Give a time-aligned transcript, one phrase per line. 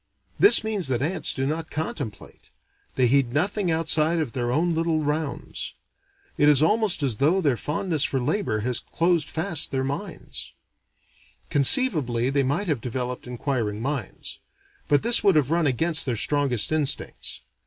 [0.39, 2.49] This means that ants do not contemplate:
[2.95, 5.75] they heed nothing outside of their own little rounds.
[6.39, 10.53] It is almost as though their fondness for labor had closed fast their minds.
[11.51, 14.39] Conceivably they might have developed inquiring minds.
[14.87, 17.41] But this would have run against their strongest instincts.